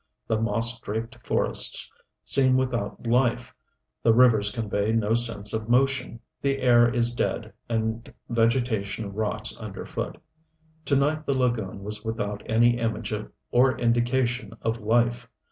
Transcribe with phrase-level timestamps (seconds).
[0.27, 1.91] The moss draped forests
[2.23, 3.53] seem without life,
[4.01, 10.17] the rivers convey no sense of motion, the air is dead, and vegetation rots underfoot.
[10.85, 13.13] To night the lagoon was without any image
[13.51, 15.29] or indication of life.